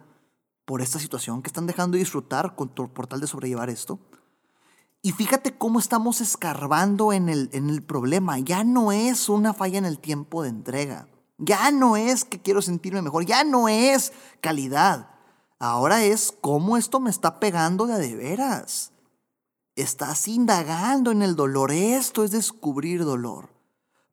por 0.64 0.80
esta 0.80 1.00
situación? 1.00 1.42
¿Qué 1.42 1.48
están 1.48 1.66
dejando 1.66 1.96
de 1.96 2.04
disfrutar 2.04 2.54
con, 2.54 2.68
por 2.68 3.08
tal 3.08 3.20
de 3.20 3.26
sobrellevar 3.26 3.68
esto? 3.68 3.98
Y 5.02 5.10
fíjate 5.10 5.58
cómo 5.58 5.80
estamos 5.80 6.20
escarbando 6.20 7.12
en 7.12 7.28
el, 7.28 7.50
en 7.52 7.68
el 7.68 7.82
problema. 7.82 8.38
Ya 8.38 8.62
no 8.62 8.92
es 8.92 9.28
una 9.28 9.54
falla 9.54 9.78
en 9.78 9.86
el 9.86 9.98
tiempo 9.98 10.44
de 10.44 10.50
entrega. 10.50 11.08
Ya 11.36 11.72
no 11.72 11.96
es 11.96 12.24
que 12.24 12.40
quiero 12.40 12.62
sentirme 12.62 13.02
mejor. 13.02 13.26
Ya 13.26 13.42
no 13.42 13.68
es 13.68 14.12
calidad. 14.40 15.08
Ahora 15.58 16.04
es 16.04 16.32
cómo 16.40 16.76
esto 16.76 17.00
me 17.00 17.10
está 17.10 17.40
pegando 17.40 17.86
de 17.86 17.94
a 17.94 17.98
de 17.98 18.14
veras. 18.14 18.93
Estás 19.76 20.28
indagando 20.28 21.10
en 21.10 21.22
el 21.22 21.36
dolor. 21.36 21.72
Esto 21.72 22.24
es 22.24 22.30
descubrir 22.30 23.04
dolor. 23.04 23.50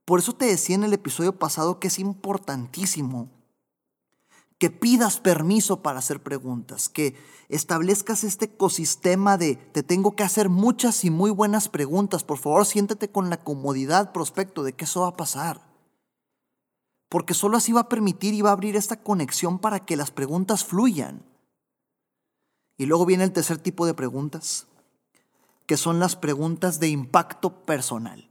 Por 0.05 0.19
eso 0.19 0.33
te 0.33 0.45
decía 0.45 0.75
en 0.75 0.83
el 0.83 0.93
episodio 0.93 1.37
pasado 1.37 1.79
que 1.79 1.87
es 1.87 1.99
importantísimo 1.99 3.29
que 4.61 4.69
pidas 4.69 5.19
permiso 5.19 5.81
para 5.81 5.97
hacer 5.97 6.21
preguntas, 6.21 6.87
que 6.87 7.15
establezcas 7.49 8.23
este 8.23 8.45
ecosistema 8.45 9.35
de 9.35 9.55
te 9.55 9.81
tengo 9.81 10.15
que 10.15 10.21
hacer 10.21 10.49
muchas 10.49 11.03
y 11.03 11.09
muy 11.09 11.31
buenas 11.31 11.67
preguntas. 11.67 12.23
Por 12.23 12.37
favor, 12.37 12.67
siéntete 12.67 13.09
con 13.09 13.31
la 13.31 13.43
comodidad 13.43 14.11
prospecto 14.11 14.61
de 14.61 14.73
que 14.73 14.85
eso 14.85 15.01
va 15.01 15.07
a 15.07 15.17
pasar. 15.17 15.67
Porque 17.09 17.33
solo 17.33 17.57
así 17.57 17.71
va 17.71 17.81
a 17.81 17.89
permitir 17.89 18.35
y 18.35 18.43
va 18.43 18.51
a 18.51 18.53
abrir 18.53 18.75
esta 18.75 19.01
conexión 19.01 19.57
para 19.57 19.79
que 19.79 19.95
las 19.95 20.11
preguntas 20.11 20.63
fluyan. 20.63 21.25
Y 22.77 22.85
luego 22.85 23.07
viene 23.07 23.23
el 23.23 23.31
tercer 23.31 23.57
tipo 23.57 23.87
de 23.87 23.95
preguntas, 23.95 24.67
que 25.71 25.77
son 25.77 25.99
las 25.99 26.17
preguntas 26.17 26.81
de 26.81 26.89
impacto 26.89 27.63
personal. 27.63 28.29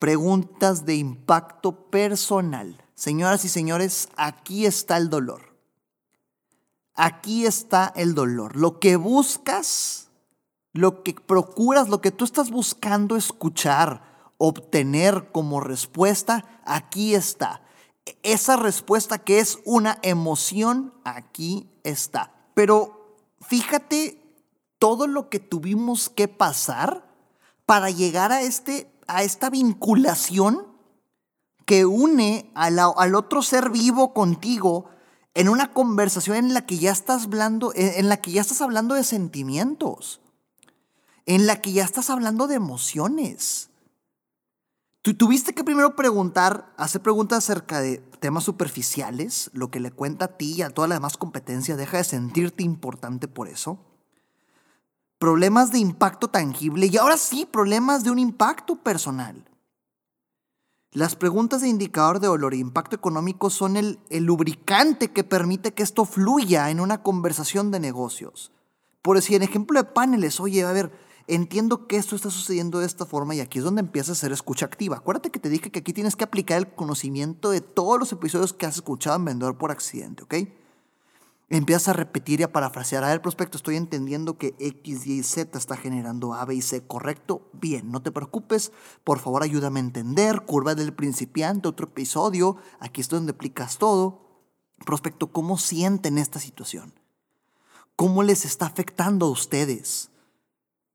Preguntas 0.00 0.84
de 0.84 0.96
impacto 0.96 1.88
personal. 1.88 2.84
Señoras 2.96 3.44
y 3.44 3.48
señores, 3.48 4.08
aquí 4.16 4.66
está 4.66 4.96
el 4.96 5.08
dolor. 5.08 5.56
Aquí 6.96 7.46
está 7.46 7.92
el 7.94 8.16
dolor. 8.16 8.56
Lo 8.56 8.80
que 8.80 8.96
buscas, 8.96 10.08
lo 10.72 11.04
que 11.04 11.14
procuras, 11.14 11.88
lo 11.88 12.00
que 12.00 12.10
tú 12.10 12.24
estás 12.24 12.50
buscando 12.50 13.14
escuchar, 13.14 14.32
obtener 14.36 15.30
como 15.30 15.60
respuesta, 15.60 16.60
aquí 16.64 17.14
está. 17.14 17.62
Esa 18.24 18.56
respuesta 18.56 19.18
que 19.18 19.38
es 19.38 19.60
una 19.64 20.00
emoción, 20.02 20.92
aquí 21.04 21.70
está. 21.84 22.32
Pero 22.52 23.14
fíjate 23.42 24.25
todo 24.78 25.06
lo 25.06 25.28
que 25.28 25.40
tuvimos 25.40 26.08
que 26.08 26.28
pasar 26.28 27.06
para 27.64 27.90
llegar 27.90 28.32
a, 28.32 28.42
este, 28.42 28.90
a 29.06 29.22
esta 29.22 29.50
vinculación 29.50 30.66
que 31.64 31.84
une 31.84 32.50
al 32.54 33.14
otro 33.14 33.42
ser 33.42 33.70
vivo 33.70 34.14
contigo 34.14 34.88
en 35.34 35.48
una 35.48 35.72
conversación 35.72 36.36
en 36.36 36.54
la 36.54 36.64
que 36.64 36.78
ya 36.78 36.92
estás 36.92 37.24
hablando, 37.24 37.72
en 37.74 38.08
la 38.08 38.18
que 38.18 38.30
ya 38.30 38.40
estás 38.40 38.60
hablando 38.60 38.94
de 38.94 39.02
sentimientos, 39.02 40.20
en 41.26 41.46
la 41.46 41.60
que 41.60 41.72
ya 41.72 41.84
estás 41.84 42.08
hablando 42.08 42.46
de 42.46 42.54
emociones. 42.54 43.70
Tú 45.02 45.14
tuviste 45.14 45.54
que 45.54 45.64
primero 45.64 45.96
preguntar, 45.96 46.72
hacer 46.76 47.02
preguntas 47.02 47.38
acerca 47.38 47.80
de 47.80 47.98
temas 48.20 48.44
superficiales, 48.44 49.50
lo 49.52 49.70
que 49.70 49.80
le 49.80 49.90
cuenta 49.90 50.26
a 50.26 50.36
ti 50.36 50.54
y 50.54 50.62
a 50.62 50.70
toda 50.70 50.88
la 50.88 50.94
demás 50.94 51.16
competencia, 51.16 51.76
deja 51.76 51.96
de 51.98 52.04
sentirte 52.04 52.62
importante 52.62 53.28
por 53.28 53.48
eso 53.48 53.78
problemas 55.18 55.72
de 55.72 55.78
impacto 55.78 56.28
tangible 56.28 56.86
y 56.86 56.96
ahora 56.96 57.16
sí, 57.16 57.46
problemas 57.50 58.04
de 58.04 58.10
un 58.10 58.18
impacto 58.18 58.76
personal. 58.76 59.48
Las 60.92 61.14
preguntas 61.14 61.60
de 61.60 61.68
indicador 61.68 62.20
de 62.20 62.26
dolor 62.26 62.54
e 62.54 62.58
impacto 62.58 62.96
económico 62.96 63.50
son 63.50 63.76
el, 63.76 63.98
el, 64.08 64.24
lubricante 64.24 65.10
que 65.10 65.24
permite 65.24 65.74
que 65.74 65.82
esto 65.82 66.06
fluya 66.06 66.70
en 66.70 66.80
una 66.80 67.02
conversación 67.02 67.70
de 67.70 67.80
negocios. 67.80 68.52
Por 69.02 69.16
decir, 69.16 69.36
en 69.36 69.42
ejemplo 69.42 69.82
de 69.82 69.88
paneles, 69.88 70.40
oye, 70.40 70.64
a 70.64 70.72
ver, 70.72 70.90
entiendo 71.26 71.86
que 71.86 71.96
esto 71.96 72.16
está 72.16 72.30
sucediendo 72.30 72.78
de 72.78 72.86
esta 72.86 73.04
forma 73.04 73.34
y 73.34 73.40
aquí 73.40 73.58
es 73.58 73.64
donde 73.64 73.80
empieza 73.80 74.12
a 74.12 74.14
ser 74.14 74.32
escucha 74.32 74.66
activa. 74.66 74.96
Acuérdate 74.96 75.30
que 75.30 75.38
te 75.38 75.50
dije 75.50 75.70
que 75.70 75.80
aquí 75.80 75.92
tienes 75.92 76.16
que 76.16 76.24
aplicar 76.24 76.58
el 76.58 76.74
conocimiento 76.74 77.50
de 77.50 77.60
todos 77.60 77.98
los 77.98 78.12
episodios 78.12 78.52
que 78.52 78.66
has 78.66 78.76
escuchado 78.76 79.16
en 79.16 79.24
Vendedor 79.26 79.58
por 79.58 79.70
Accidente, 79.70 80.22
¿ok? 80.22 80.34
Empiezas 81.48 81.88
a 81.88 81.92
repetir 81.92 82.40
y 82.40 82.42
a 82.42 82.52
parafrasear. 82.52 83.04
A 83.04 83.08
ver, 83.08 83.22
prospecto, 83.22 83.56
estoy 83.56 83.76
entendiendo 83.76 84.36
que 84.36 84.56
X, 84.58 85.06
Y, 85.06 85.22
Z 85.22 85.56
está 85.56 85.76
generando 85.76 86.34
A, 86.34 86.44
B 86.44 86.56
y 86.56 86.62
C, 86.62 86.84
¿correcto? 86.84 87.48
Bien, 87.52 87.92
no 87.92 88.02
te 88.02 88.10
preocupes. 88.10 88.72
Por 89.04 89.20
favor, 89.20 89.44
ayúdame 89.44 89.78
a 89.78 89.84
entender. 89.84 90.40
Curva 90.42 90.74
del 90.74 90.92
principiante, 90.92 91.68
otro 91.68 91.86
episodio. 91.86 92.56
Aquí 92.80 93.00
es 93.00 93.08
donde 93.08 93.30
aplicas 93.30 93.78
todo. 93.78 94.42
Prospecto, 94.84 95.28
¿cómo 95.28 95.56
sienten 95.56 96.18
esta 96.18 96.40
situación? 96.40 96.92
¿Cómo 97.94 98.24
les 98.24 98.44
está 98.44 98.66
afectando 98.66 99.26
a 99.26 99.30
ustedes? 99.30 100.10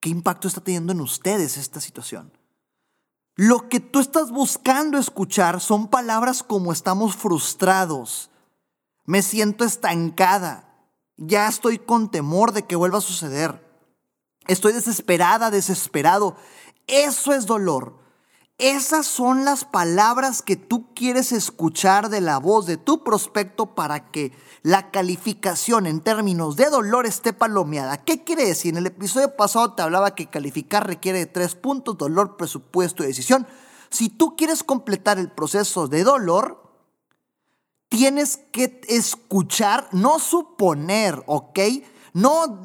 ¿Qué 0.01 0.09
impacto 0.09 0.49
está 0.49 0.61
teniendo 0.61 0.91
en 0.91 0.99
ustedes 0.99 1.55
esta 1.55 1.79
situación? 1.79 2.33
Lo 3.35 3.69
que 3.69 3.79
tú 3.79 3.99
estás 3.99 4.31
buscando 4.31 4.97
escuchar 4.97 5.61
son 5.61 5.87
palabras 5.87 6.43
como 6.43 6.73
estamos 6.73 7.15
frustrados 7.15 8.30
me 9.05 9.21
siento 9.21 9.63
estancada. 9.63 10.67
Ya 11.17 11.47
estoy 11.47 11.79
con 11.79 12.09
temor 12.09 12.51
de 12.51 12.63
que 12.63 12.75
vuelva 12.75 12.99
a 12.99 13.01
suceder. 13.01 13.63
Estoy 14.47 14.73
desesperada, 14.73 15.51
desesperado. 15.51 16.35
Eso 16.87 17.33
es 17.33 17.45
dolor. 17.45 18.01
Esas 18.57 19.07
son 19.07 19.43
las 19.43 19.65
palabras 19.65 20.43
que 20.43 20.55
tú 20.55 20.93
quieres 20.93 21.31
escuchar 21.31 22.09
de 22.09 22.21
la 22.21 22.37
voz 22.37 22.67
de 22.67 22.77
tu 22.77 23.03
prospecto 23.03 23.73
para 23.73 24.11
que 24.11 24.31
la 24.61 24.91
calificación 24.91 25.87
en 25.87 25.99
términos 25.99 26.57
de 26.57 26.69
dolor 26.69 27.07
esté 27.07 27.33
palomeada. 27.33 27.97
¿Qué 27.97 28.23
quiere 28.23 28.45
decir? 28.45 28.73
En 28.73 28.77
el 28.77 28.85
episodio 28.85 29.35
pasado 29.35 29.73
te 29.73 29.81
hablaba 29.81 30.13
que 30.13 30.29
calificar 30.29 30.85
requiere 30.85 31.17
de 31.17 31.25
tres 31.25 31.55
puntos, 31.55 31.97
dolor, 31.97 32.37
presupuesto 32.37 33.03
y 33.03 33.07
decisión. 33.07 33.47
Si 33.89 34.09
tú 34.09 34.35
quieres 34.35 34.63
completar 34.63 35.17
el 35.17 35.31
proceso 35.31 35.87
de 35.87 36.03
dolor, 36.03 36.60
tienes 37.91 38.39
que 38.53 38.79
escuchar, 38.87 39.89
no 39.91 40.17
suponer, 40.17 41.21
¿ok? 41.25 41.59
No, 42.13 42.63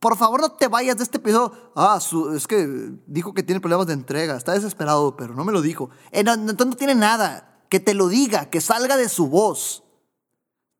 por 0.00 0.16
favor 0.16 0.40
no 0.40 0.52
te 0.52 0.66
vayas 0.66 0.96
de 0.96 1.04
este 1.04 1.18
episodio. 1.18 1.52
Ah, 1.76 1.98
es 2.34 2.46
que 2.46 2.66
dijo 3.06 3.34
que 3.34 3.42
tiene 3.42 3.60
problemas 3.60 3.86
de 3.86 3.92
entrega, 3.92 4.34
está 4.34 4.54
desesperado, 4.54 5.14
pero 5.14 5.34
no 5.34 5.44
me 5.44 5.52
lo 5.52 5.60
dijo. 5.60 5.90
Eh, 6.10 6.20
entonces 6.20 6.66
no 6.66 6.72
tiene 6.72 6.94
nada, 6.94 7.64
que 7.68 7.80
te 7.80 7.92
lo 7.92 8.08
diga, 8.08 8.46
que 8.46 8.62
salga 8.62 8.96
de 8.96 9.10
su 9.10 9.28
voz. 9.28 9.84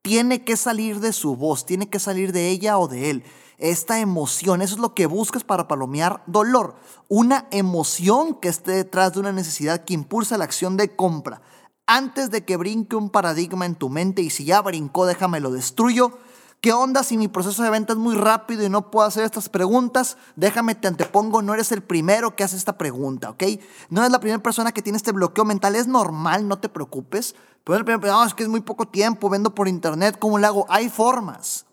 Tiene 0.00 0.42
que 0.42 0.56
salir 0.56 1.00
de 1.00 1.12
su 1.12 1.36
voz, 1.36 1.66
tiene 1.66 1.90
que 1.90 1.98
salir 1.98 2.32
de 2.32 2.48
ella 2.48 2.78
o 2.78 2.88
de 2.88 3.10
él. 3.10 3.24
esta 3.58 4.00
emoción. 4.00 4.62
Eso 4.62 4.74
es 4.74 4.80
lo 4.80 4.94
que 4.94 5.04
buscas 5.04 5.44
para 5.44 5.68
palomear 5.68 6.22
dolor. 6.26 6.76
Una 7.08 7.46
emoción 7.50 8.34
que 8.40 8.48
esté 8.48 8.72
detrás 8.72 9.12
de 9.12 9.20
una 9.20 9.32
necesidad 9.32 9.84
que 9.84 9.94
impulsa 9.94 10.38
la 10.38 10.44
acción 10.44 10.78
de 10.78 10.96
compra. 10.96 11.42
Antes 11.86 12.30
de 12.30 12.44
que 12.44 12.56
brinque 12.56 12.96
un 12.96 13.10
paradigma 13.10 13.64
en 13.64 13.76
tu 13.76 13.88
mente 13.88 14.22
y 14.22 14.30
si 14.30 14.44
ya 14.44 14.60
brincó, 14.60 15.06
déjame 15.06 15.40
lo 15.40 15.52
destruyo. 15.52 16.18
¿Qué 16.60 16.72
onda 16.72 17.04
si 17.04 17.16
mi 17.16 17.28
proceso 17.28 17.62
de 17.62 17.70
venta 17.70 17.92
es 17.92 17.98
muy 17.98 18.16
rápido 18.16 18.64
y 18.64 18.68
no 18.68 18.90
puedo 18.90 19.06
hacer 19.06 19.24
estas 19.24 19.48
preguntas? 19.48 20.16
Déjame, 20.34 20.74
te 20.74 20.88
antepongo, 20.88 21.42
no 21.42 21.54
eres 21.54 21.70
el 21.70 21.82
primero 21.82 22.34
que 22.34 22.42
hace 22.42 22.56
esta 22.56 22.76
pregunta, 22.76 23.30
¿ok? 23.30 23.44
No 23.88 24.00
eres 24.00 24.10
la 24.10 24.18
primera 24.18 24.42
persona 24.42 24.72
que 24.72 24.82
tiene 24.82 24.96
este 24.96 25.12
bloqueo 25.12 25.44
mental, 25.44 25.76
es 25.76 25.86
normal, 25.86 26.48
no 26.48 26.58
te 26.58 26.68
preocupes. 26.68 27.36
Pero 27.62 27.84
no, 27.98 28.24
es 28.24 28.34
que 28.34 28.42
es 28.42 28.48
muy 28.48 28.62
poco 28.62 28.88
tiempo, 28.88 29.28
vendo 29.28 29.54
por 29.54 29.68
internet, 29.68 30.16
¿cómo 30.18 30.38
le 30.38 30.46
hago? 30.46 30.66
Hay 30.68 30.88
formas. 30.88 31.66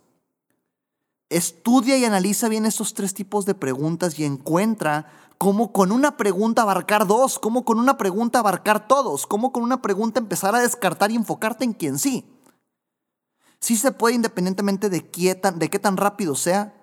Estudia 1.29 1.97
y 1.97 2.05
analiza 2.05 2.49
bien 2.49 2.67
estos 2.67 2.93
tres 2.93 3.15
tipos 3.15 3.45
de 3.45 3.55
preguntas 3.55 4.19
y 4.19 4.25
encuentra 4.25 5.07
cómo 5.43 5.73
con 5.73 5.91
una 5.91 6.15
pregunta 6.15 6.61
abarcar 6.61 7.05
dos, 7.05 7.37
cómo 7.37 7.65
con 7.65 7.77
una 7.77 7.97
pregunta 7.97 8.39
abarcar 8.39 8.87
todos, 8.87 9.27
cómo 9.27 9.51
con 9.51 9.61
una 9.61 9.81
pregunta 9.81 10.21
empezar 10.21 10.55
a 10.55 10.61
descartar 10.61 11.11
y 11.11 11.17
enfocarte 11.17 11.65
en 11.65 11.73
quien 11.73 11.99
sí. 11.99 12.25
Sí 13.59 13.75
se 13.75 13.91
puede 13.91 14.15
independientemente 14.15 14.89
de 14.89 15.09
qué 15.09 15.35
tan, 15.35 15.59
de 15.59 15.69
qué 15.69 15.79
tan 15.79 15.97
rápido 15.97 16.35
sea 16.35 16.73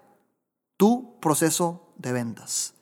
tu 0.76 1.18
proceso 1.20 1.94
de 1.96 2.12
ventas. 2.12 2.74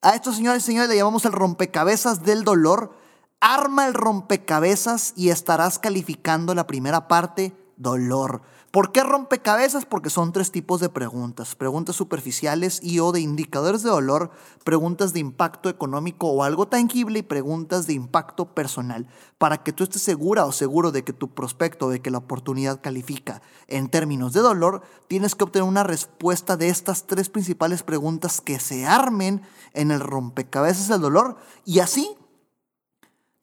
A 0.00 0.14
estos 0.14 0.36
señores 0.36 0.62
y 0.62 0.66
señores 0.66 0.88
le 0.88 0.96
llamamos 0.96 1.24
el 1.24 1.32
rompecabezas 1.32 2.22
del 2.22 2.44
dolor. 2.44 2.94
Arma 3.40 3.88
el 3.88 3.94
rompecabezas 3.94 5.12
y 5.16 5.30
estarás 5.30 5.80
calificando 5.80 6.54
la 6.54 6.68
primera 6.68 7.08
parte, 7.08 7.52
dolor. 7.76 8.42
¿Por 8.70 8.92
qué 8.92 9.02
rompecabezas? 9.02 9.86
Porque 9.86 10.10
son 10.10 10.30
tres 10.32 10.52
tipos 10.52 10.78
de 10.80 10.90
preguntas. 10.90 11.54
Preguntas 11.54 11.96
superficiales 11.96 12.80
y 12.82 13.00
o 13.00 13.12
de 13.12 13.20
indicadores 13.20 13.82
de 13.82 13.88
dolor, 13.88 14.30
preguntas 14.62 15.14
de 15.14 15.20
impacto 15.20 15.70
económico 15.70 16.28
o 16.28 16.42
algo 16.42 16.68
tangible 16.68 17.20
y 17.20 17.22
preguntas 17.22 17.86
de 17.86 17.94
impacto 17.94 18.54
personal. 18.54 19.08
Para 19.38 19.62
que 19.62 19.72
tú 19.72 19.84
estés 19.84 20.02
segura 20.02 20.44
o 20.44 20.52
seguro 20.52 20.92
de 20.92 21.02
que 21.02 21.14
tu 21.14 21.32
prospecto, 21.32 21.88
de 21.88 22.02
que 22.02 22.10
la 22.10 22.18
oportunidad 22.18 22.82
califica 22.82 23.40
en 23.68 23.88
términos 23.88 24.34
de 24.34 24.40
dolor, 24.40 24.82
tienes 25.08 25.34
que 25.34 25.44
obtener 25.44 25.66
una 25.66 25.82
respuesta 25.82 26.58
de 26.58 26.68
estas 26.68 27.06
tres 27.06 27.30
principales 27.30 27.82
preguntas 27.82 28.42
que 28.42 28.60
se 28.60 28.84
armen 28.84 29.40
en 29.72 29.90
el 29.90 30.00
rompecabezas 30.00 30.88
del 30.88 31.00
dolor 31.00 31.38
y 31.64 31.78
así 31.78 32.18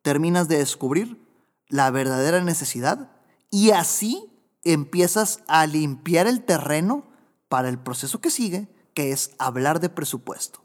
terminas 0.03 0.47
de 0.47 0.59
descubrir 0.59 1.19
la 1.67 1.89
verdadera 1.89 2.43
necesidad 2.43 3.09
y 3.49 3.71
así 3.71 4.31
empiezas 4.65 5.39
a 5.47 5.65
limpiar 5.67 6.27
el 6.27 6.43
terreno 6.43 7.05
para 7.47 7.69
el 7.69 7.77
proceso 7.77 8.19
que 8.19 8.29
sigue, 8.29 8.67
que 8.93 9.11
es 9.11 9.31
hablar 9.37 9.79
de 9.79 9.89
presupuesto. 9.89 10.59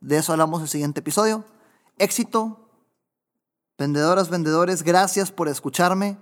De 0.00 0.16
eso 0.18 0.32
hablamos 0.32 0.62
el 0.62 0.68
siguiente 0.68 1.00
episodio. 1.00 1.44
Éxito. 1.98 2.64
Vendedoras, 3.76 4.28
vendedores, 4.28 4.82
gracias 4.82 5.30
por 5.30 5.46
escucharme. 5.46 6.18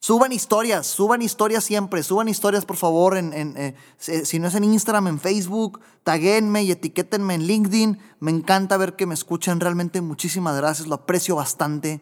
Suban 0.00 0.32
historias, 0.32 0.86
suban 0.86 1.22
historias 1.22 1.64
siempre, 1.64 2.02
suban 2.02 2.28
historias 2.28 2.64
por 2.64 2.76
favor, 2.76 3.16
en, 3.16 3.32
eh, 3.34 3.74
si 3.98 4.38
no 4.38 4.46
es 4.48 4.54
en 4.54 4.64
Instagram, 4.64 5.08
en 5.08 5.20
Facebook, 5.20 5.80
taguenme 6.04 6.62
y 6.62 6.70
etiquétenme 6.70 7.34
en 7.34 7.42
LinkedIn. 7.42 7.98
Me 8.20 8.30
encanta 8.30 8.76
ver 8.76 8.94
que 8.94 9.06
me 9.06 9.14
escuchan, 9.14 9.58
realmente 9.60 10.00
muchísimas 10.00 10.56
gracias, 10.56 10.88
lo 10.88 10.96
aprecio 10.96 11.36
bastante 11.36 12.00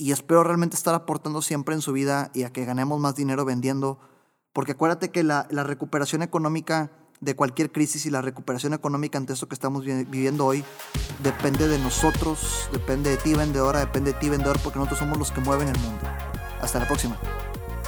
y 0.00 0.12
espero 0.12 0.42
realmente 0.42 0.76
estar 0.76 0.94
aportando 0.94 1.42
siempre 1.42 1.74
en 1.74 1.82
su 1.82 1.92
vida 1.92 2.30
y 2.32 2.44
a 2.44 2.50
que 2.50 2.64
ganemos 2.64 2.98
más 2.98 3.16
dinero 3.16 3.44
vendiendo, 3.44 4.00
porque 4.54 4.72
acuérdate 4.72 5.10
que 5.10 5.22
la, 5.22 5.46
recuperación 5.50 6.22
económica 6.22 6.90
de 7.20 7.36
cualquier 7.36 7.70
crisis 7.70 8.06
y 8.06 8.10
la 8.10 8.22
recuperación 8.22 8.72
económica 8.72 9.18
ante 9.18 9.34
esto 9.34 9.46
que 9.46 9.54
estamos 9.54 9.84
viviendo 9.84 10.46
hoy 10.46 10.64
depende 11.22 11.68
de 11.68 11.78
nosotros, 11.78 12.70
depende 12.72 13.10
de 13.10 13.18
ti 13.18 13.34
vendedora, 13.34 13.80
depende 13.80 14.14
de 14.14 14.18
ti 14.18 14.30
vendedor, 14.30 14.58
porque 14.64 14.78
nosotros 14.78 15.00
somos 15.00 15.18
los 15.18 15.32
que 15.32 15.42
mueven 15.42 15.68
el 15.68 15.78
mundo. 15.80 16.00
Hasta 16.62 16.78
la 16.78 16.86
próxima. 16.86 17.18